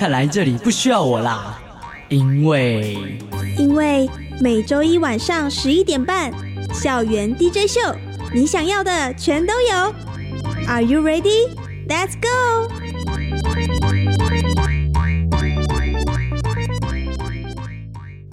[0.00, 1.60] 看来这里不需要我啦，
[2.08, 2.96] 因为
[3.58, 4.08] 因为
[4.40, 6.32] 每周一晚上十一点半，
[6.72, 7.78] 校园 DJ 秀，
[8.32, 9.94] 你想要的全都有。
[10.66, 11.50] Are you ready?
[11.86, 12.72] Let's go！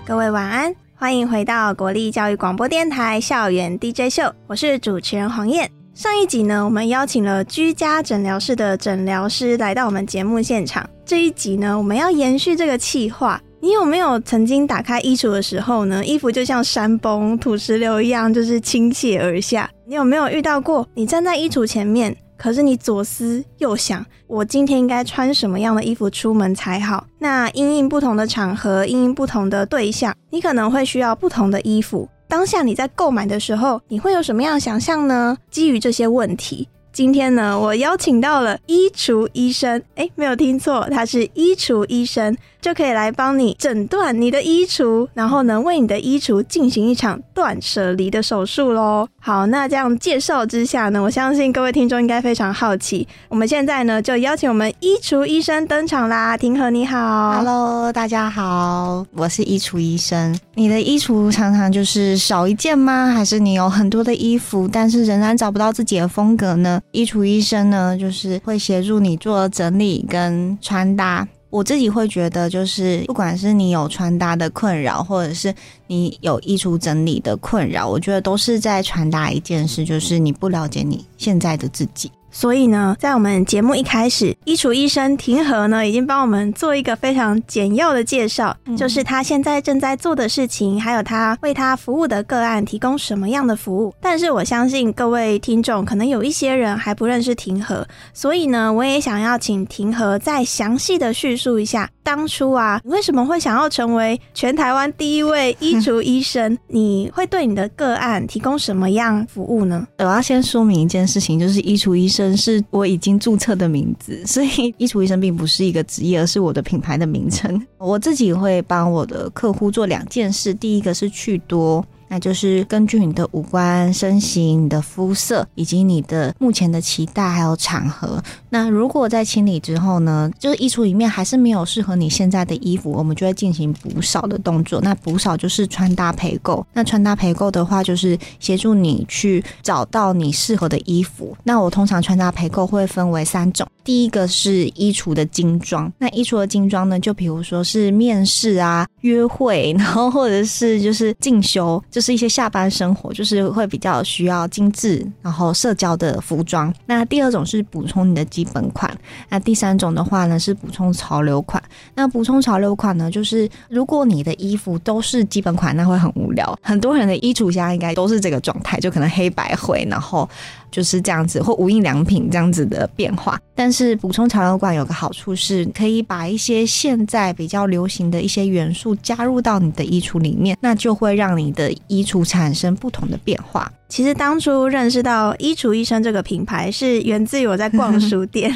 [0.06, 5.70] 各位晚安，欢迎回到国立教育广播电台校园 DJ 秀，我是主持人黄燕。
[5.94, 10.90] 上一集呢，我们邀请了居家诊疗室的诊疗师来到我们节目现场。
[11.08, 13.42] 这一集呢，我们要延续这个气话。
[13.62, 19.70] 你有没有曾经打开衣橱的时候呢，衣服就像山崩土石流一样，就是倾泻而下？
[19.86, 20.86] 你有没有遇到过？
[20.96, 27.08] 你站在衣橱前面，可是你左思右想，我今天应该穿什么样的衣服出门才好？
[27.20, 32.10] 那因应不同的场合，因应不同的对象，你可能会需要不同的衣服。
[32.28, 35.38] 当下你在购买的时候，你会有什么样想象呢？
[35.50, 36.68] 基于这些问题，
[36.98, 39.80] 今天呢，我邀请到了衣橱医生。
[39.94, 42.36] 哎，没有听错，他是衣橱医生。
[42.68, 49.08] 就可以来帮你诊断你的衣橱，然后呢，为你的衣橱进行一场断舍离的手术喽。
[49.22, 53.08] 好，那这样介绍之下呢，我相信各位听众应该非常好奇。
[53.30, 56.36] 我们现在呢，就邀请我们衣橱医生登场啦。
[56.36, 60.38] 庭和你好，Hello，大家好，我是衣橱医生。
[60.56, 63.14] 你的衣橱常常就是少一件吗？
[63.14, 66.82] 还是你有很多的衣服，但是仍然找不到自己的风格呢？
[66.92, 71.26] 衣橱医生呢，就是会协助你做整理跟穿搭。
[71.58, 75.52] 我自己会觉得，就是不管是你有穿搭的困扰，或者是
[75.88, 82.12] 你有衣橱整理的困扰，我觉得都是在传达一件事，就是你不了解你现在的自己。
[82.30, 93.94] 所以呢，在我们节目一开始，衣橱医生庭和呢，已经帮我们做一个非常简要的介绍，就是他现在正在做的事情，还有他为他服务的个案提供什么样的服务。
[94.00, 106.58] 但是我相信各位听众可能有一些人还不认识庭和，所以呢，我也想要请庭和再详细的叙述一下，当初啊，你为什么会想要成为全台湾第一位衣橱医生？
[106.70, 109.86] 你会对你的个案提供什么样服务呢？
[109.98, 112.38] 我要先说明一件事情，就是衣橱医生。
[112.38, 117.62] 是我已经注册的名字，所以衣橱医生并不是一个职业，而是我的品牌的名称。
[117.78, 121.86] 我自己会帮我的客户做两件事，第一个是去多。
[122.10, 128.24] 那就是根据你的五官、身形、你的肤色以及你的目前的期待还有场合。
[128.50, 134.80] 那如果在清理之后呢，就是衣橱里面还是没有适合你现在的衣服，我们就会进行补少的动作。
[134.82, 136.66] 那补少就是穿搭陪购。
[136.74, 141.36] 那穿搭陪购的话，就是协助你去找到你适合的衣服。
[141.44, 145.92] 那我通常穿搭陪购会分为三种，第一个是衣橱的精装。
[145.98, 151.84] 那衣橱的精装呢，就比如说是面试啊、约会，然后或者是就是进修。
[151.90, 156.74] 就是一些下班生活，就是会比较需要精致，然后社交的服装。
[156.86, 158.96] 那第二种是补充你的基本款，
[159.30, 161.62] 那第三种的话呢是补充潮流款。
[161.96, 166.56] 那补充潮流款呢，就是如果你的衣服都是基本款，那会很无聊。
[166.62, 170.30] 很多人的衣橱下应该都是这个状态，就可能黑白灰，然后。
[170.70, 173.40] 就是这样子，或无印良品这样子的变化。
[173.58, 183.70] 但是补充潮流馆有个好处是，可以把一些现在比较流行的一些元素加入到你的衣橱里面，那就会让你的衣橱产生不同的变化。
[183.90, 188.52] 其实当初认识到衣橱医生这个品牌是源自于我在逛书店，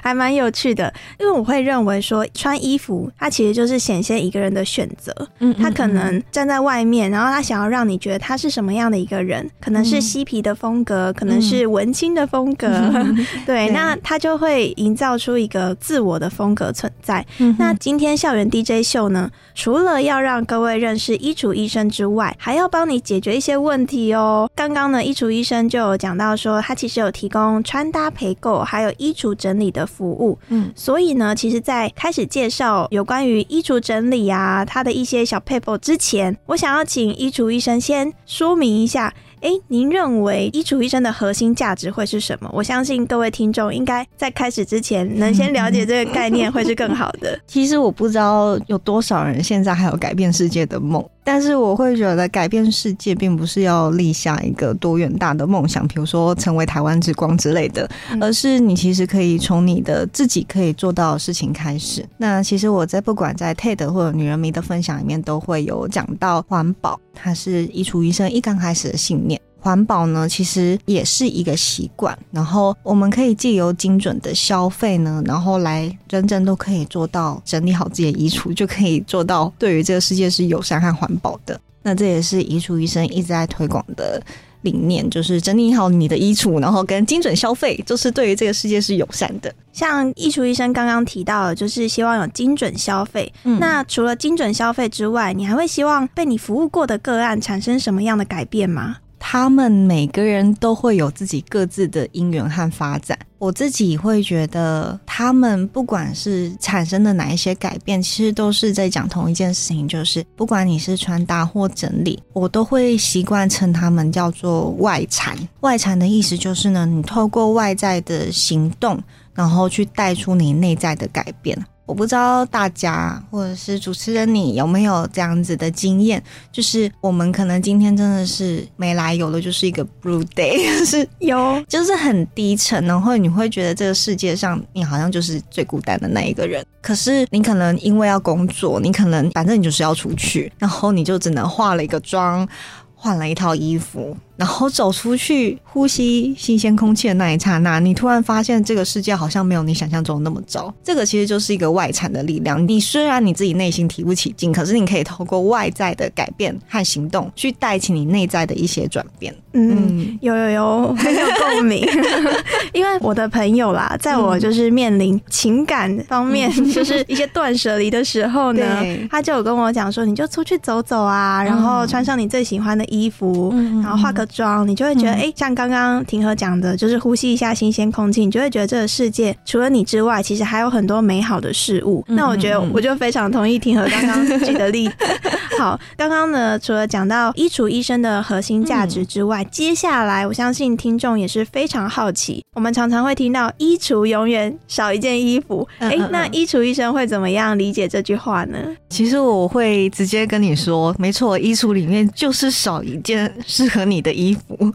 [0.00, 0.94] 还蛮有趣的。
[1.18, 5.12] 因为我会认为说穿衣服它其实就是显现一个人的选择。
[5.40, 12.68] 嗯，他可能站在外面，然后他想要让你觉得他是什么样的一个人，可能是嬉皮的风格，可能是文青的风格。
[13.44, 17.24] 对，那他就会营造出一个自我的风格存在。
[17.58, 24.50] 那今天校园 DJ 秀呢，除了要让各位认识衣橱医生之外，还要帮你解决一些问题哦。
[24.54, 30.38] 刚刚呢，衣橱医生就有讲到说，他其实有提供穿搭陪购，还有衣橱整理的服务。
[30.48, 39.12] 嗯，所以呢，其实，在开始介绍有关于衣橱整理啊，他的一些小 paper 之前，我想要请衣橱医生先说明一下。
[39.40, 42.50] 哎，您认为医嘱医生的核心价值会是什么？
[42.52, 47.38] 我相信各位听众应该在开始之前能先了解这个概念，会是更好的。
[47.46, 51.02] 其实我不知道有多少人现在还有改变世界的梦。
[51.32, 62.04] 但是我会觉得改变世界并不是要立下一个多远大的梦想，比如说成为台湾之光之类的，嗯而是你其实可以从你的自己可以做到的事情开始。
[62.16, 69.40] 那其实我在不管在 TED 或者女人迷的分享里面都会有讲到环保，它是衣橱医生一刚开始的信念。
[69.60, 81.60] 环保呢，其实也是一个习惯，然后我们可以借由精准的消费呢，然后来真正都可以做到整理好自己的衣橱，就可以做到对于这个世界是友善和环保的。
[81.82, 84.22] 那这也是衣橱医生一直在推广的
[84.62, 89.50] 理念，就是整理好你的衣橱，然后跟精准消费，就是对于这个世界是友善的。
[89.72, 93.32] 像衣橱医生刚刚提到的，就是希望有精准消费。
[93.44, 98.98] 嗯那除了精准消费之外，你还会希望被你服务过的个案产生什么样的改变吗？
[99.20, 103.16] 他们每个人都会有自己各自的因缘和发展。
[103.38, 115.36] 我自己会觉得，他们不管是产生的哪一些改变，其实都是在讲同一件事情，就是不管你是穿搭或整理，我都会习惯称他们叫做外缠。
[115.60, 119.00] 外缠的意思就是呢，你透过外在的行动，
[119.32, 121.56] 然后去带出你内在的改变。
[121.90, 126.22] 我不知道大家或者是主持人你有没有这样子的经验，
[126.52, 136.64] 就是我们可能今天真的是没来由的，就是一个 blue day，就 是有，就是很低沉，然后你会觉得这个世界上你好像就是最孤单的那一个人。
[136.80, 142.48] 可是你可能因为要工作，你可能反正你就是要出去，然后你就只能化了一个妆，
[142.94, 150.72] 换了一套衣服，然后走出去呼吸新鲜空气的那一刹那，你突然发现这个世界好像没有你想象中那么糟。
[150.82, 152.66] 这个其实就是一个外产的力量。
[152.66, 159.34] 你虽然你自己内心提不起劲，可是你可以透过外在的改变和行动，去带起你内在的一些转变。
[159.52, 159.76] 嗯。
[159.90, 161.86] 嗯有有有，很有共鸣。
[162.72, 168.64] 因为我的朋友啦，在我就是面临情感方面，就是一些断舍离的时候呢，
[169.10, 182.04] 他就有跟我讲说，你就出去走走啊，然后穿上你最喜欢的衣服，嗯然后画个妆，你就会觉得，嗯哎、像刚刚庭和讲的，就是呼吸一下新鲜空气，你就会觉得这个世界除了你之外，其实还有很多美好的事物。
[182.08, 184.94] 嗯那我觉得我就非常同意庭和刚刚举的例子。
[185.58, 198.58] 好，刚刚呢，除了讲到衣橱医生的核心价值之外，接下来我相信听众也是非常好奇，我们常常会听到衣橱永远少一件衣服，哎、那衣橱医生会怎么样理解这句话呢？
[198.88, 204.74] 其实我会直接跟你说，没错，衣橱里面就是少一件适合你的衣服，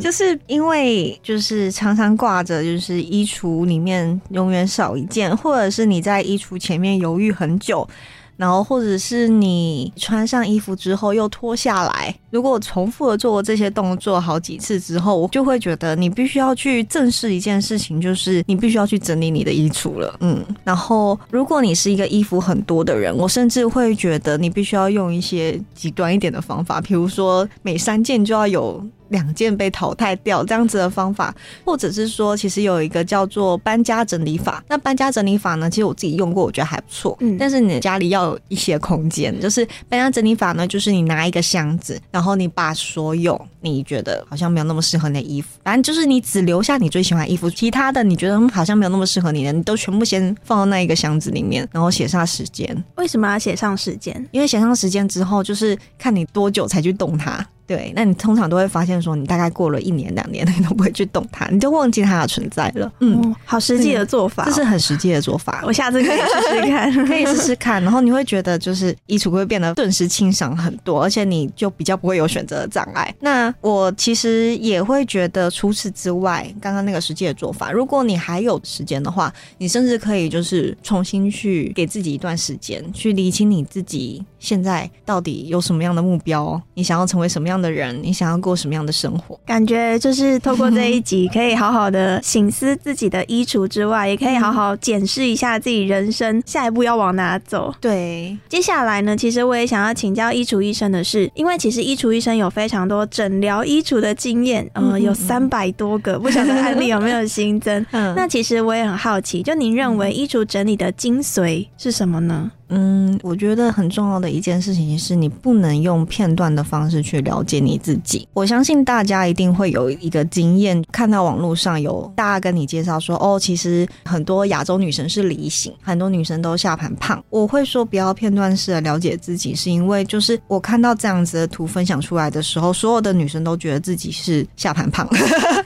[0.00, 7.86] 就是因为就是常常挂着，就是衣橱里面永远少一件，或者是你在衣橱前面犹豫很久。
[8.36, 20.16] 然后，或者是你穿上衣服之后又脱下来，如果我重复的做这些动作好几次之后，我就会觉得你必须要去正视一件事情，就是你必须要去整理你的衣橱了。
[20.20, 28.84] 嗯，然后如果你是一个衣服很多的人，我甚至会觉得你必须要用一些极端一点的方法，比如说每三件就要有。
[29.14, 31.32] 两件被淘汰掉这样子的方法，
[31.64, 34.62] 或者是说，其实有一个叫做搬家整理法。
[34.68, 37.16] 那搬家整理法呢，其实我自己用过，我觉得还不错。
[37.20, 52.84] 嗯但是你的家里要有一些空间，就是搬家整理法呢，就是你拿一个箱子，然后你把所有你觉得好像没有那么适合你的衣服，反正就是你只留下你最喜欢的衣服，其他的你觉得嗯好像没有那么适合你的，你都全部先放到那一个箱子里面，然后写上时间。
[52.96, 54.14] 为什么要写上时间？
[54.32, 57.46] 因为写上时间之后，就是看你多久才去动它。
[57.66, 62.92] 对，那你通常都会发现说，你大概过了一年两年， 你都不会去动它，你就忘记它的存在了。
[63.00, 65.62] 嗯，哦，好实际的做法哦、这是很实际的做法。
[65.66, 73.14] 我下次可以试试看， 可以试试看，然后你会觉得就是衣橱会变得顿时清爽很多，而且你就比较不会有选择的障碍。
[73.20, 89.38] 那我其实也会觉得，除此之外，刚刚那个实际的做法，如果你还有时间的话，你甚至可以就是重新去给自己一段时间，去理清你自己现在到底有什么样的目标，你想要成为什么样的人，你想要过什么样的生活。
[89.46, 97.74] 感觉就是透过这一集，可以好好的醒思自己的衣橱之外，也可以好好检视一下自己人生下一步要往哪走。
[97.80, 107.84] 对，接下来呢，其实我也想要请教衣橱医生的是，因为其实衣橱医生有非常多诊疗衣橱的经验，呃，有三百多个，不晓得案例有没有新增。
[107.92, 112.50] 嗯那其实我也很好奇，就您认为衣橱整理的精髓是什么呢？
[112.68, 118.26] 嗯，我觉得很重要的一件事情是你不能用片段的方式去了解你自己。
[118.32, 127.22] 我相信大家一定会有一个经验，看到网络上有大家跟你介绍说，哦，其实很多亚洲女生是梨形，很多女生都下盘胖。
[127.30, 135.08] 我会说不要片段式的了解自己，是因为就是我看到这样子的图分享出来的时候，所有的女生都觉得自己是下盘胖。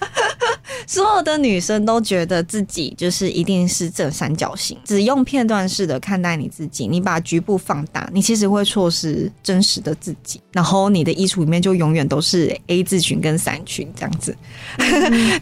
[0.88, 10.40] 所有的女生都觉得自己就是一定是正三角形，只用片段式的看待你自己，你把局部放大，你其实会错失真实的自己。
[10.50, 14.34] 然后你的衣橱里面就永远都是 A 字裙跟伞裙这样 子，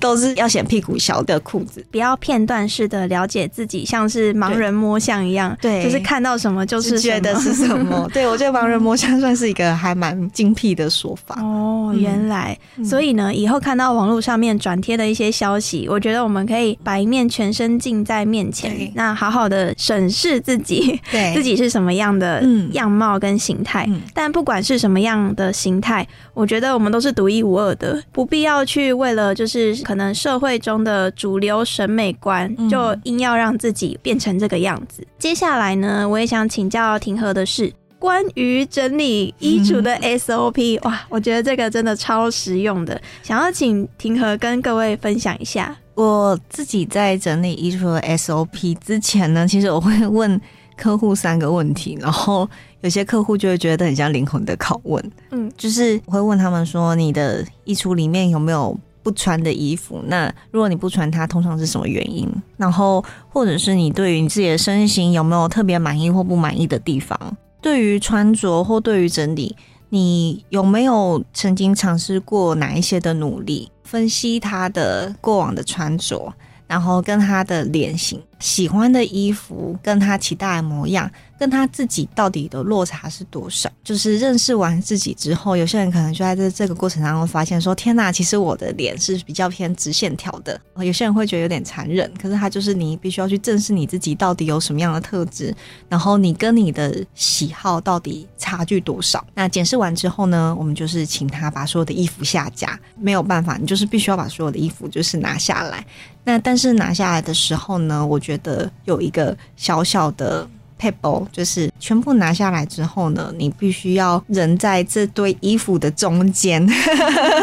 [0.00, 1.86] 都是要显屁股小的裤子。
[1.92, 8.10] 不要片段式的了解自己，像是盲人摸象一样，对就是看到什么就是觉得是什么？
[8.12, 11.40] 对我觉得盲人摸象算是一个还蛮精辟的说法。
[11.40, 23.84] 哦，原来，所以呢，以后看到网络上面转贴的一些消息，我觉得我们可以把一面全身镜在面前，那好好的审视自己，对 自己是什么样的嗯样貌跟形态。
[23.88, 35.06] 嗯但不管是什么样的形态，我觉得我们都是独一无二的，不必要去为了就是可能社会中的主流审美观，嗯就硬要让自己变成这个样子。
[35.18, 37.72] 接下来呢，我也想请教庭和的是。
[38.06, 45.76] 关于整理衣橱的 SOP，哇，我觉得这个真的超实用的，想要请庭和跟各位分享一下。
[45.96, 50.40] 我自己在整理衣橱的 SOP 之前呢，其实我会问
[50.76, 52.48] 客户三个问题，然后
[52.82, 55.12] 有些客户就会觉得很像灵魂的拷问。
[55.32, 60.00] 嗯，就是我会问他们说，你的衣橱里面有没有不穿的衣服？
[60.06, 62.30] 那如果你不穿它，通常是什么原因？
[62.56, 67.18] 然后或者是你对于你自己的身形有没有特别满意或不满意的地方？
[67.66, 69.56] 对于穿着或对于整理，
[69.88, 73.68] 你有没有曾经尝试过哪一些的努力？
[73.82, 76.32] 分析他的过往的穿着，
[76.68, 83.70] 然后跟他的脸型、喜欢的衣服，跟他期待的模样，跟他自己到底的落差是多少？
[83.82, 90.60] 就是认识完自己之后，有些人可能就在这这个过程当中发现说：“天哪，其实我的脸是比较偏直线条的。
[90.84, 95.54] ”有些人会觉得有点残忍，可是他就是你必须要去正视你自己到底有什么样的特质，
[95.88, 99.24] 然后你跟你的喜好到底差距多少？
[99.34, 105.86] 那检视完之后呢，我们就是请他把所有的衣服下架，没有办法，你就是必须要把所有的衣服就是拿下来。
[106.24, 110.48] 那但是拿下来的时候呢，我觉得有一个小小的
[110.80, 116.66] table，就是全部拿下来之后呢，你必须要人在这堆衣服的中间，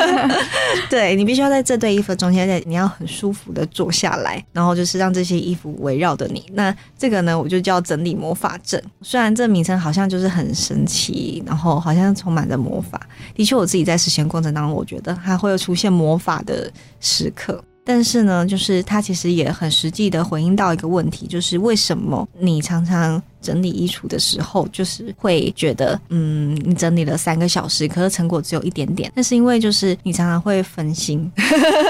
[0.89, 6.43] 对你必须要在这堆衣服的中间，你要很舒服的坐下来，然后就是让这些衣服围绕着你。
[6.53, 8.81] 那这个呢，我就叫整理魔法阵。
[9.01, 12.99] 虽然这名称好像就是很神奇，然后好像充满着魔法，
[13.33, 17.63] 的确我自己在实现过程当中，我觉得还会有出现魔法的时刻。
[17.85, 29.11] 但是呢，就是他其实也很实际的回应到一个问题，就是为什么你常常整理衣橱的时候，就是会觉得，嗯，你整理了三个小时，可是成果只有一点点。
[29.13, 31.29] 那是因为就是你常常会分心，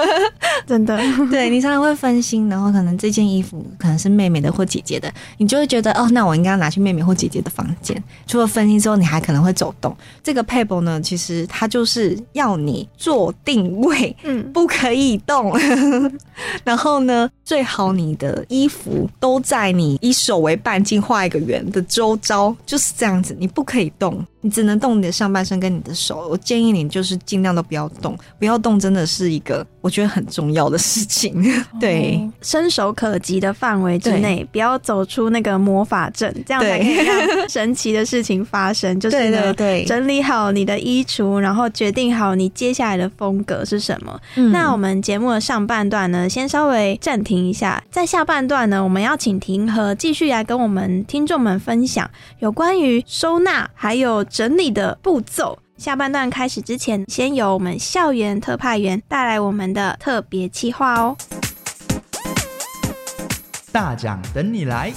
[0.65, 0.97] 真的，
[1.29, 8.01] 对你常常会分心，然后可能这件衣服可能是妹妹的或姐姐的，你就会觉得哦，那我应该要拿去妹妹或姐姐的房间。
[8.25, 9.95] 除了分心之后，你还可能会走动。
[10.23, 15.53] 这个 paper 呢，其实它就是要你做定位，嗯，不可以动。
[16.63, 26.27] 然后呢，最好你的衣服都在你以手为半径画一个圆的周遭，就是这样子，你不可以动，你只能动你的上半身跟你的手。
[26.29, 31.43] 我建议你就是尽量都不要动，不要动真的是一个我觉得很重要的事情。
[31.81, 32.21] 对。
[32.21, 38.99] 哦伸手可及的范围之内，不要走出那个魔法阵，这样才可以让神奇的事情发生。
[38.99, 44.19] 就是呢，对整理好你的衣橱，然后决定好你接下来的风格是什么。
[44.51, 52.09] 那我们节目的上半段呢，先稍微暂停一下，在下半段呢，我们要请庭和继续来跟我们听众们分享
[52.39, 55.59] 有关于收纳还有整理的步骤。
[55.77, 61.15] 下半段开始之前，先由我们校园特派员带来我们的特别企划哦。
[63.71, 64.91] 大奖等你来！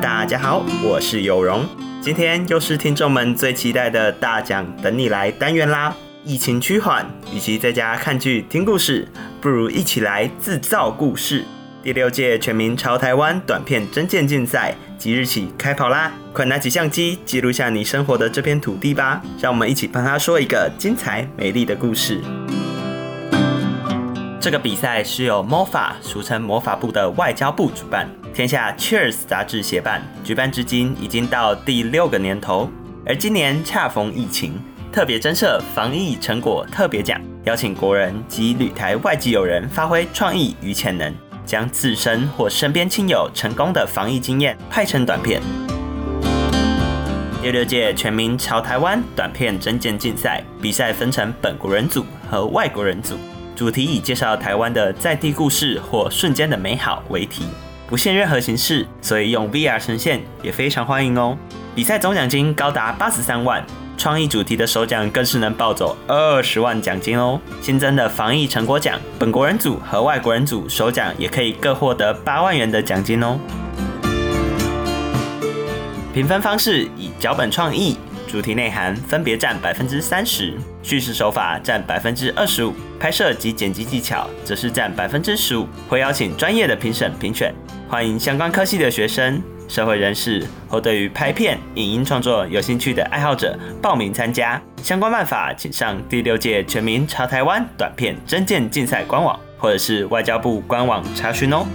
[0.00, 1.66] 大家好，我是有容，
[2.00, 5.94] 今天又是听众们最期待的大奖等你来单元啦。
[6.24, 9.06] 疫情趋缓，与其在家看剧听故事，
[9.44, 11.44] 不如一起来自造故事。
[11.82, 16.10] 第六届全民朝台湾短片征件竞赛即日起开跑啦！
[16.32, 22.22] 快拿起相机记录下你生活的这片土地吧，让我们一起帮他说一个精彩美丽的故事。
[24.40, 32.70] 这个比赛是由 MOFA，俗称魔法部的外交部主办，天下 Cheers 杂志协办，举办至今已经到第六个年头。
[33.04, 34.54] 而今年恰逢疫情，
[34.90, 41.12] 特别增设防疫成果特别奖，邀请国人及旅台外籍友人发挥创意与潜能，
[41.44, 45.42] 将自身或身边亲友成功的防疫经验拍成短片。
[47.42, 53.18] 第六届全民朝台湾短片征件竞赛比赛分成本国人组和外国人组。
[53.54, 57.44] 主题以介绍台湾的在地故事或瞬间的美好为题，
[57.86, 61.36] 不限任何形式，所以用 VR 呈现也非常欢迎哦。
[61.74, 63.62] 比赛总奖金高达八十三万，
[63.96, 67.40] 创意主题的首奖更是能抱走二十万奖金哦。
[67.60, 73.38] 新增的防疫成果奖，本国人组和外国人组首奖也可以各获得八万元的奖金哦。
[76.12, 77.96] 评分方式以脚本创意、
[78.28, 85.66] 主题内涵分别占百分之三十，叙事手法占百分之二十五，拍摄及剪辑技巧则是占百分之十五。
[85.88, 87.52] 会邀请专业的评审评选，
[87.88, 94.60] 欢迎相关科系的学生、社会人士或对于拍片、影音创作有兴趣的爱好者报名参加。
[94.82, 101.66] 相关办法请上第六届全民朝台湾短片征件竞赛官网，或者是外交部官网查询哦。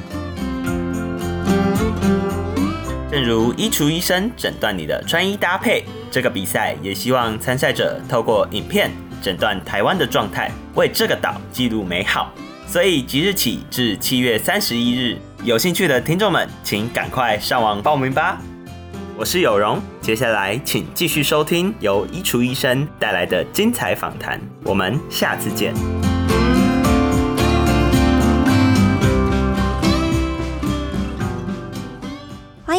[3.11, 12.31] 正如衣橱医生诊断你的穿衣搭配，这个比赛也希望参赛者透过影片诊断台湾的状态，为这个岛记录美好。
[12.67, 18.37] 所以即日起至七月三十一日，有兴趣的听众们，请赶快上网报名吧。
[19.17, 25.73] 我是有容，接下来请继续收听由衣橱医生带来的精彩访谈，我们下次见。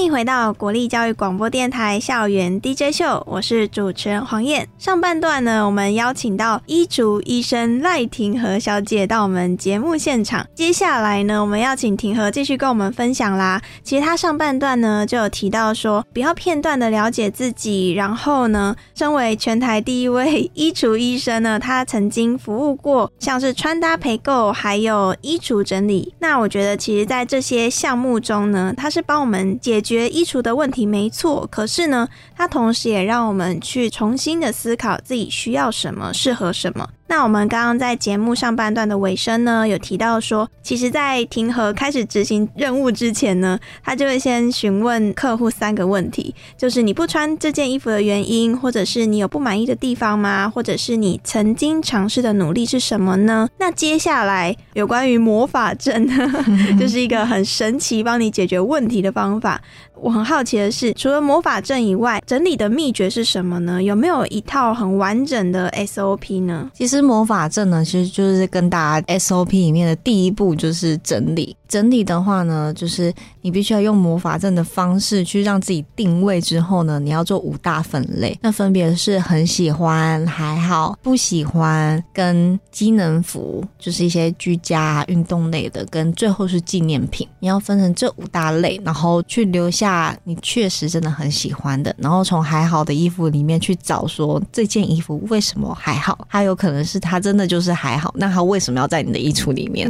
[0.00, 4.66] 欢迎回到国立教育广播电台校园 DJ 秀，我是主持人黄燕。
[4.78, 10.46] 上半段呢，我们邀请到医嘱医生赖婷和小姐到我们节目现场。
[10.54, 13.60] 接下来呢，我们要请婷和继续跟我们分享啦。
[13.82, 26.14] 其实她上半段呢就有提到说，不要片段的了解自己，然后呢，身为全台第一位衣橱医生呢，他曾经服务过像是穿搭陪购，还有衣橱整理。
[26.20, 31.44] 那我觉得，其实，在这些项目中呢，他是帮我们解决决衣橱的问题，没错。
[31.50, 36.88] 可是呢，它同时也让我们去重新的思考自己需要什么，适合什么。
[37.10, 50.48] 那我们刚刚在节目上半段的尾声呢，有提到说，其实，在庭和开始执行任务之前呢，他就会先询问客户三个问题，就是你不穿这件衣服的原因，或者是你有不满意的地方吗？
[50.48, 53.48] 或者是你曾经尝试的努力是什么呢？
[53.58, 56.08] 那接下来有关于魔法阵，
[56.78, 59.60] 就是一个很神奇帮你解决问题的方法。
[60.02, 63.82] 我很好奇的是，除了魔法阵以外，整理的秘诀是什么呢？
[63.82, 66.70] 有没有一套很完整的 SOP 呢？
[66.72, 71.56] 其实魔法阵呢，其实就是跟大家 SOP 里面的第一步就是整理。
[71.68, 78.36] 整理的话呢，就是你必须要用魔法阵的方式去让自己定位之后呢，你要做五大分类。
[78.42, 87.26] 那分别是很喜欢、还好、不喜欢、跟机能服，就是一些居家运动类的，跟最后是纪念品。
[87.38, 99.88] 你要分成这五大类，然后去留下你确实真的很喜欢的，然后从还好的衣服里面去找说这件衣服为什么还好，它有可能是它真的就是还好，那它为什么要在你的衣橱里面？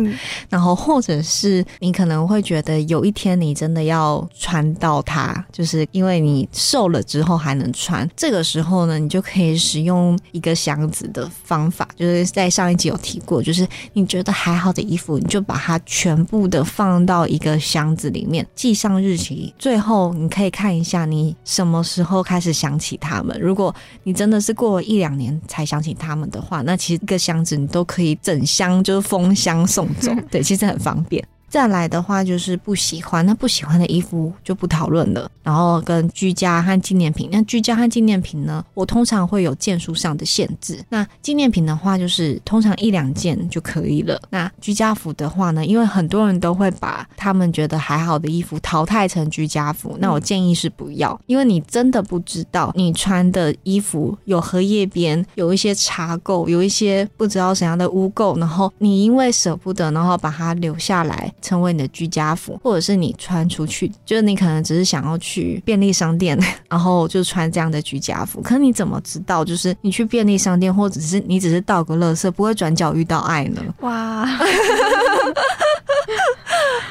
[0.49, 1.65] 然后或者是。
[1.79, 8.09] 你可能会觉得有一天你真的要穿到它，就是因为你瘦了之后还能穿。
[8.17, 19.55] 这个时候呢，你就可以使用一个箱子的方法，就是在上一集有提过，就是你觉得还好的衣服，你就把它全部的放到一个箱子里面，记上日期。
[19.59, 23.39] 最后你可以看一下你什么时候开始想起他们。
[23.41, 30.13] 如果你真的是过了一两年才想起他们的话，那其实一个箱子你都可以整箱就是封箱送走。
[30.31, 31.25] 对，其实很方便。
[31.51, 35.29] 再来的话就是不喜欢，那不喜欢的衣服就不讨论了。
[35.43, 40.79] 然后跟居家和纪念品，那居家和纪念品呢，我通常会有件数上的限制。
[40.91, 44.21] 那纪念品的话，就是通常一两件就可以了。
[44.31, 61.33] 那居家服的话呢，因为很多人都会把他们觉得还好的衣服淘汰成居家服，那我建议是不要，因为你真的不知道你穿的衣服有荷叶边，有一些茶垢，有一些不知道怎样的污垢，然后你因为舍不得，然后把它留下来。
[61.41, 68.41] 成为你的居家服，或者是你穿出去，就是你可能只是想要去便利商店， 然后就穿这样的居家服。
[68.41, 73.63] 可你怎么知道，就是你去便利商店，或者是你只是倒个垃圾，不会转角遇到爱呢？
[73.81, 74.27] 哇！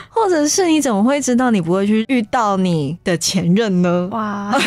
[0.09, 4.09] 或者是你怎么会知道你不会去遇到你的前任呢？
[4.11, 4.53] 哇！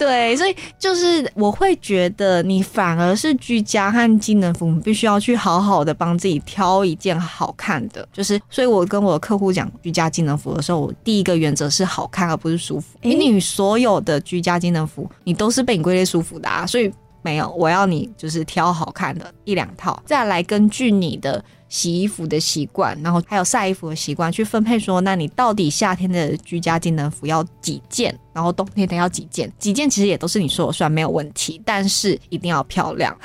[0.00, 8.08] 对，所以就是我会觉得你反而是居家和机能服，必须要去好好的帮自己挑一件好看的。
[8.10, 12.96] 就是，所以我跟我的客户讲居家机能服的时候，我第一个原则是好看而不是舒服。
[13.02, 21.44] 因为你所有的居家机能服，你都是被你归类舒服的啊，所以没有我要你就是挑好看的一两套，再来根据你的。
[21.70, 29.50] 洗衣服的习惯，然后还有晒衣服的习惯，去分配说，那你到底夏天的居家机能服要几件，然后冬天的要几件？
[29.58, 33.16] 几件其实也都是你说了算，没有问题，但是一定要漂亮。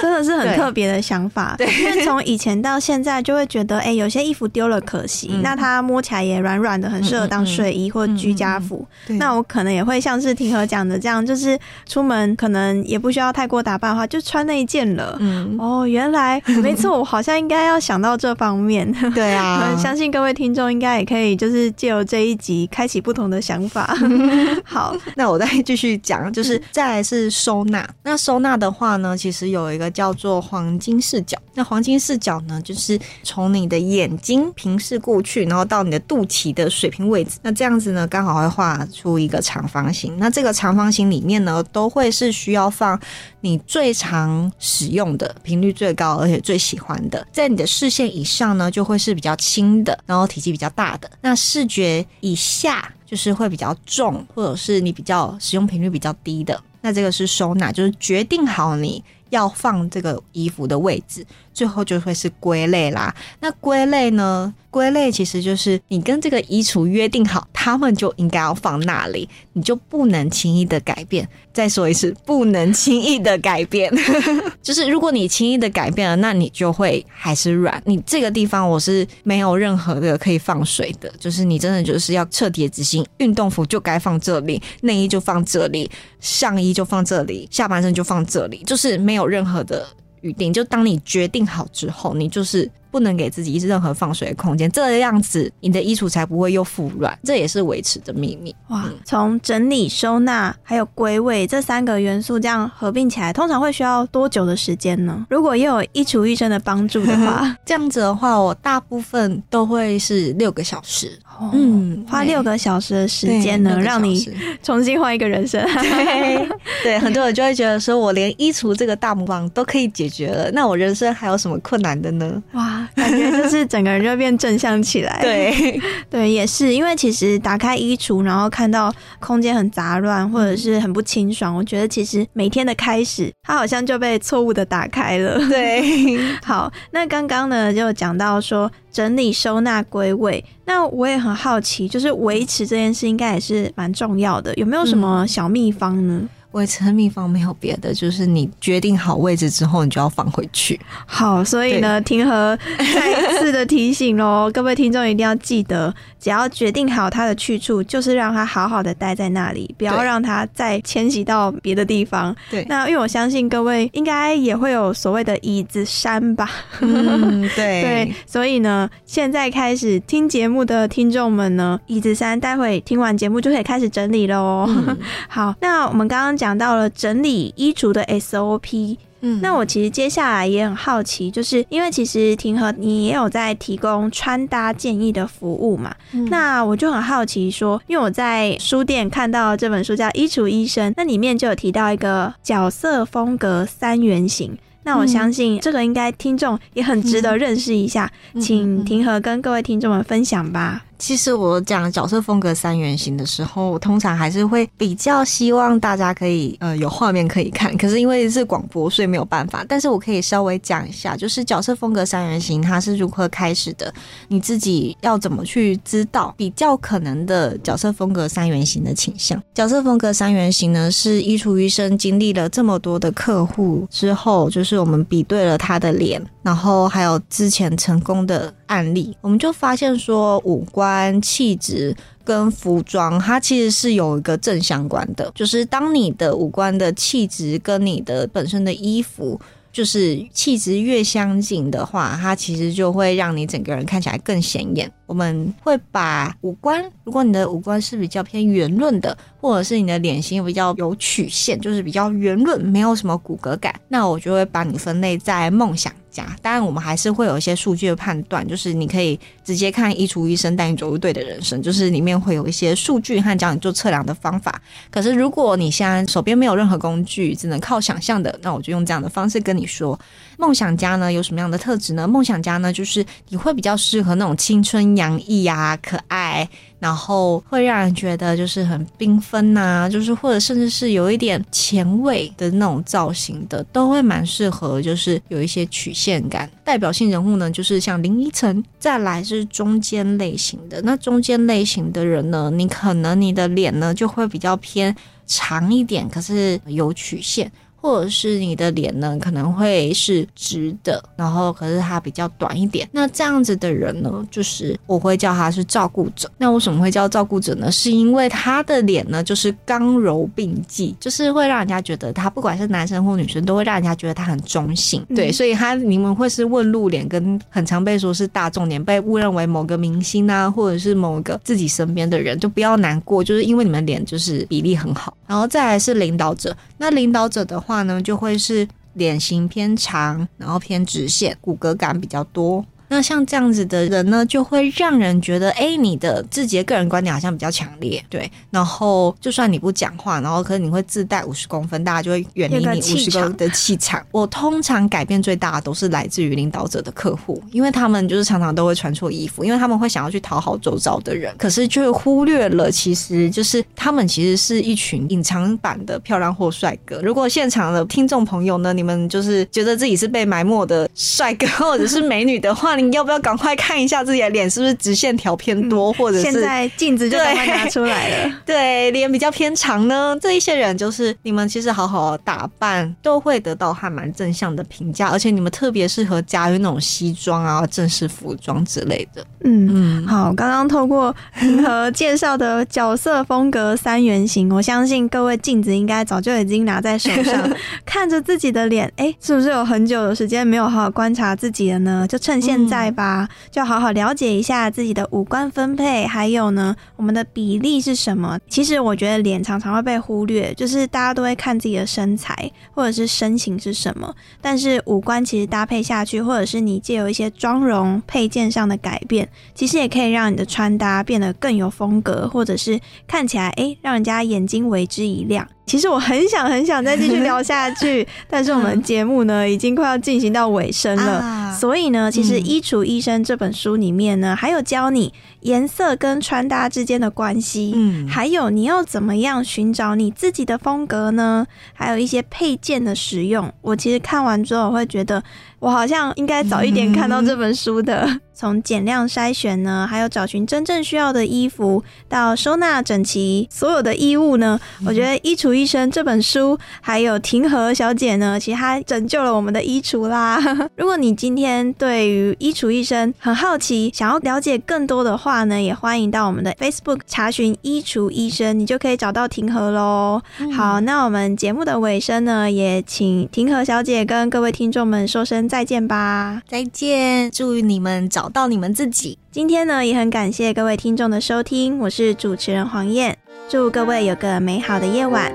[0.00, 1.54] 真的是很特别的想法。
[1.58, 8.86] 对因为从以前到现在，就会觉得，哎、有些衣服丢了可惜，嗯那它摸起来也软软的，很适合当睡衣或居家服。
[9.06, 15.16] 对那我可能也会像是婷和讲的这样，就是出门可能也不需要太过打扮的话，就穿那一件了。
[15.20, 18.90] 嗯，哦，原来没错，我好像应该要想到这方面。
[19.14, 23.94] 对啊， 相信各位听众应该也可以，就是借由这一集开启不同的想法。
[24.64, 27.88] 好，那我再继续讲，就是再来是收纳。
[28.02, 31.38] 那收纳的话呢，其实有一个叫做黄金视角。
[31.56, 37.38] 那黄金视角呢，就是从你的眼睛平视过去，然后到你的肚脐的水平位置。
[37.42, 40.16] 那这样子呢，刚好会画出一个长方形。
[40.18, 42.98] 那这个长方形里面呢，都会是需要放
[43.40, 47.23] 你最常使用的、频率最高而且最喜欢的。
[47.32, 51.10] 在你的视线以上呢，就会是比较轻的，然后体积比较大的。
[51.20, 56.60] 那视觉以下就是会比较重，或者是你比较使用频率比较低的。
[56.80, 63.14] 那这个是收纳，就是决定好你要放这个衣服的位置，最后就会是归类啦。
[63.40, 64.52] 那归类呢？
[64.70, 71.28] 归类其实就是你跟这个衣橱约定好，他们就应该要放那里，你就不能轻易的改变。
[71.52, 73.88] 再说一次，不能轻易的改变。
[74.60, 77.80] 就是如果你轻易的改变了，那你就会还是软。
[77.86, 85.88] 你这个地方我是没有任何的可以放水的，就是你真的就是要彻底的执行，运动服就该放这里，内衣就放这里，
[86.18, 89.86] 上衣就放这里，下半身就放这里，就是没有任何的
[90.24, 90.52] 预定。
[90.52, 92.68] 就当你决定好之后，你就是。
[92.94, 98.54] 不能给自己任何放水的空间，这样子你的衣橱才不会又腐软，这也是维持的秘密。
[98.68, 105.26] 哇，从整理、收纳还有归位这三个元素这样合并起来，通常会需要多久的时间呢？
[105.28, 111.18] 如果也有衣橱医生的帮助的话， 这样子的话，我大部分都会是六个小时。
[111.40, 114.28] 嗯，嗯花六个小时的时间呢，让你
[114.62, 115.60] 重新换一个人生。
[115.64, 116.48] 对
[116.82, 122.42] 对，很多人就会觉得说，我连衣橱这个大魔王都可以解决了，那我人生还有什么困难的呢？
[122.52, 125.18] 哇，感觉就是整个人就变正向起来。
[125.22, 135.38] 对， 对，也是因为其实打开衣橱，然后看到空间很杂乱，或者是很不清爽，我觉得其实每天的开始，它好像就被错误的打开了。
[135.48, 135.82] 对，
[136.44, 146.22] 好，那刚刚呢就讲到说整理、收纳、归位，那我也很好奇，就是维持这件事应该也是蛮重要的，有没有什么小秘方呢？
[146.22, 146.28] 维
[146.66, 150.78] 持的秘方没有别的，就是你决定好位置之后，你就要放回去。
[151.06, 162.34] 好，所以呢，庭和再一次的提醒喽， 各位听众一定要记得，只要决定好它的去处，就是让它好好的待在那里，不要让它再迁徙到别的地方。
[162.50, 174.66] 对那因为我相信各位应该也会有所谓的椅子山吧，嗯，对 对，所以呢，现在开始听节目的听众们呢，椅子山待会听完节目就可以开始整理喽。
[174.68, 174.96] 嗯
[175.28, 179.40] 好，那我们刚刚讲到了整理衣橱的 SOP，嗯。
[179.40, 186.24] 那我其实接下来也很好奇，就是因为其实庭和你也有在提供穿搭建议的服务嘛，嗯。
[186.26, 194.58] 那我就很好奇说，因为我在书店看到这本书叫《衣橱医生》，那里面就有提到一个角色风格三原型。
[194.86, 198.40] 那我相信这个应该听众也很值得认识一下，嗯。
[198.40, 200.84] 请庭和跟各位听众们分享吧。
[201.06, 209.62] 其实我讲角色风格三原型的时候，我通常还是会比较希望大家可以呃有画面可以看，可是因为是广播，所以没有办法。
[209.68, 213.92] 但是我可以稍微讲一下，就是角色风格三原型它是如何开始的，
[214.28, 219.38] 你自己要怎么去知道比较可能的角色风格三原型的倾向。
[219.52, 239.40] 角色风格三原型呢，是衣橱医生经历了这么多的客户之后，就是我们比对了他的脸，然后还有之前成功的案例，我们就发现说五官、气质跟服装，它其实是有一个正相关的，就是当你的五官的气质跟你的本身的衣服。
[239.74, 244.88] 就是气质越相近的话，它其实就会让你整个人看起来更显眼。
[245.04, 256.24] 我们会把五官，如果你的五官是比较偏圆润的，或者是你的脸型比较有曲线，就是比较圆润，没有什么骨骼感，那我就会把你分类在梦想家。
[256.40, 264.62] 当然，我们还是会有一些数据的判断，就是你可以直接看衣橱医生带你走入对的人生，就是里面会有一些数据和教你做测量的方法。
[264.90, 269.98] 可是如果你现在手边没有任何工具，只能靠想象的，那我就用这样的方式跟你说，
[270.38, 272.06] 梦想家呢有什么样的特质呢？
[272.06, 276.48] 梦想家呢，就是你会比较适合那种青春洋溢啊、可爱，
[276.84, 286.46] 然后会让人觉得就是很缤纷呐，就是或者甚至是有一点前卫的那种造型的，都会蛮适合，就是有一些曲线感。
[286.62, 290.82] 代表性人物呢，就是像林依晨，再来是中间类型的。
[290.82, 294.94] 那中间类型的人呢，你可能你的脸呢就会比较偏
[295.26, 297.50] 长一点，可是有曲线。
[297.84, 302.88] 或者是你的脸呢可能会是直的，然后可是它比较短一点。
[302.90, 306.30] 那这样子的人呢，就是我会叫他是照顾者。
[306.38, 307.70] 那为什么会叫照顾者呢？
[307.70, 315.04] 是因为他的脸呢就是刚柔并济，就是会让人家觉得他不管是男生或女生，都会让人家觉得他很中性。
[315.14, 325.14] 对，所以他你们会是问路脸，跟很常被说是大众脸，被误认为某个明星啊，或者是某个自己身边的人，就不要难过，就是因为你们脸就是比例很好。
[325.26, 332.64] 然后再来是领导者，那领导者的话话呢，就会是脸型偏长，然后偏直线，骨骼感比较多。
[332.94, 338.30] 那像这样子的人呢，就会让人觉得，哎，你的自己的个人观点好像比较强烈，对。
[338.52, 344.00] 然后就算你不讲话，然后可是你会自带五十公分，大家就会远离你五十公分的气场。
[344.12, 357.00] 我通常改变最大的都是来自于领导者的客户，因为他们就是常常都会穿错衣服，因为他们会想要去讨好周遭的人，可是却忽略了其实就是他们其实是一群隐藏版的漂亮或帅哥。
[357.02, 368.32] 如果现场的听众朋友呢，你们就是觉得自己是被埋没的帅哥或者是美女的话，你要不要赶快看一下自己的脸是不是直线条偏多，或者是现在镜子就赶快拿出来了。
[368.44, 379.24] 对，脸比较偏长呢，这一些人就是你们其实好好打扮都会得到还蛮正向的评价，而且你们特别适合驾驭那种西装啊、正式服装之类的。
[379.44, 387.50] 嗯嗯，好，刚刚透过平和介绍的角色风格三原型， 我相信各位镜子应该早就已经拿在手上，
[387.84, 392.06] 看着自己的脸，哎，是不是有很久的时间没有好好观察自己了呢？
[392.08, 398.36] 就趁现在在吧，就好好了解一下自己的五官分配，还有呢，我们的比例是什么？
[398.48, 409.28] 其实我觉得脸常常会被忽略，就是大家都会看自己的身材或者是身形是什么，但是五官其实搭配下去，或者是你借由一些妆容配件上的改变。
[409.54, 415.46] 其实也可以让你的穿搭变得更有风格，或者是看起来哎，让人家眼睛为之一亮。
[415.66, 431.46] 其实我很想很想再继续聊下去， 但是我们节目呢已经快要进行到尾声了，所以呢，其实《衣橱医生》这本书里面呢，还有教你颜色跟穿搭之间的关系，嗯，还有你要怎么样寻找你自己的风格呢？
[431.72, 433.52] 还有一些配件的使用。
[433.62, 435.22] 我其实看完之后会觉得，
[435.58, 438.08] 我好像应该早一点看到这本书的。
[438.36, 445.50] 从减量筛选呢，还有找寻真正需要的衣服，到收纳整齐所有的衣物呢，我觉得《衣橱》。
[445.54, 450.42] 医生这本书，还有庭和小姐呢，其实她拯救了我们的衣橱啦。
[450.76, 460.20] 如果你今天对于衣橱医生很好奇，想要了解更多的话呢，也欢迎到我们的 Facebook 查询衣橱医生，你就可以找到庭和喽。
[460.56, 466.42] 好，那我们节目的尾声呢，也请庭和小姐跟各位听众们说声再见吧。
[466.48, 469.16] 再见，祝你们找到你们自己。
[469.30, 473.16] 今天呢，也很感谢各位听众的收听，我是主持人黄燕，
[473.48, 475.32] 祝各位有个美好的夜晚。